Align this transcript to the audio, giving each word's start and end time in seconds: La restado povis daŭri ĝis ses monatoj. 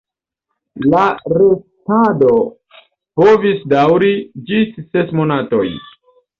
La 0.93 1.03
restado 1.33 2.33
povis 3.23 3.63
daŭri 3.77 4.13
ĝis 4.51 4.77
ses 4.83 5.17
monatoj. 5.23 5.65